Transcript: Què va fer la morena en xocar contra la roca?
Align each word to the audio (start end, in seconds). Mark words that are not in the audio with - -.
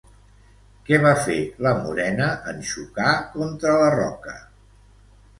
Què 0.85 0.97
va 1.01 1.09
fer 1.25 1.35
la 1.65 1.73
morena 1.81 2.29
en 2.51 2.63
xocar 2.69 3.11
contra 3.35 3.75
la 3.83 3.91
roca? 3.97 4.33